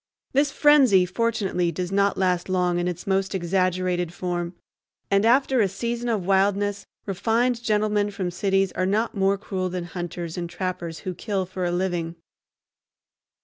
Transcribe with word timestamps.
This 0.33 0.49
frenzy, 0.51 1.05
fortunately, 1.05 1.71
does 1.71 1.91
not 1.91 2.17
last 2.17 2.49
long 2.49 2.79
in 2.79 2.87
its 2.87 3.05
most 3.05 3.35
exaggerated 3.35 4.11
form, 4.11 4.55
and 5.11 5.27
after 5.27 5.61
a 5.61 5.67
season 5.67 6.09
of 6.09 6.25
wildness 6.25 6.87
refined 7.05 7.61
gentlemen 7.61 8.09
from 8.09 8.31
cities 8.31 8.71
are 8.71 8.87
not 8.87 9.13
more 9.15 9.37
cruel 9.37 9.69
than 9.69 9.83
hunters 9.83 10.39
and 10.39 10.49
trappers 10.49 11.01
who 11.01 11.13
kill 11.13 11.45
for 11.45 11.65
a 11.65 11.71
living. 11.71 12.15